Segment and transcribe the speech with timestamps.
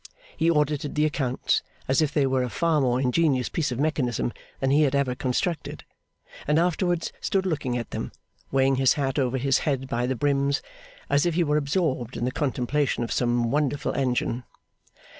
[0.35, 4.33] He audited the accounts, as if they were a far more ingenious piece of mechanism
[4.59, 5.83] than he had ever constructed,
[6.47, 8.11] and afterwards stood looking at them,
[8.51, 10.63] weighing his hat over his head by the brims,
[11.07, 14.43] as if he were absorbed in the contemplation of some wonderful engine.